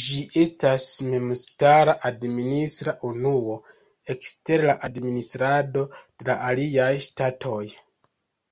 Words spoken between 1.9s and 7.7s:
administra unuo ekster la administrado de la aliaj ŝtatoj.